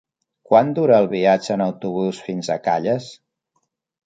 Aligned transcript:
Quant 0.51 0.71
dura 0.79 0.95
el 1.03 1.09
viatge 1.11 1.53
en 1.57 1.63
autobús 1.67 2.23
fins 2.29 2.51
a 2.55 2.59
Calles? 2.71 3.13